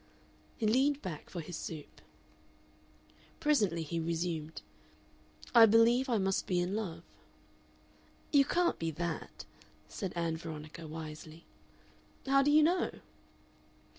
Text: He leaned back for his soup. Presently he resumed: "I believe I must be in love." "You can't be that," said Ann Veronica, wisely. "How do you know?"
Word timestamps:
He 0.57 0.65
leaned 0.65 1.03
back 1.03 1.29
for 1.29 1.41
his 1.41 1.55
soup. 1.55 2.01
Presently 3.39 3.83
he 3.83 3.99
resumed: 3.99 4.63
"I 5.53 5.67
believe 5.67 6.09
I 6.09 6.17
must 6.17 6.47
be 6.47 6.59
in 6.59 6.75
love." 6.75 7.03
"You 8.33 8.43
can't 8.45 8.79
be 8.79 8.89
that," 8.89 9.45
said 9.87 10.13
Ann 10.15 10.37
Veronica, 10.37 10.87
wisely. 10.87 11.45
"How 12.25 12.41
do 12.41 12.49
you 12.49 12.63
know?" 12.63 12.89